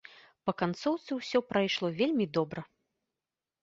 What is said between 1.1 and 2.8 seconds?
ўсё прайшло вельмі добра.